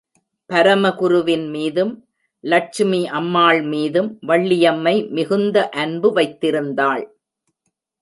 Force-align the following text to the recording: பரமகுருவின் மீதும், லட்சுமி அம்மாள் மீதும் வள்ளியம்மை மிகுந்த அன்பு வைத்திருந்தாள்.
பரமகுருவின் 0.49 1.45
மீதும், 1.49 1.91
லட்சுமி 2.43 3.07
அம்மாள் 3.07 3.61
மீதும் 3.63 4.19
வள்ளியம்மை 4.27 4.95
மிகுந்த 5.09 5.69
அன்பு 5.69 6.11
வைத்திருந்தாள். 6.13 7.03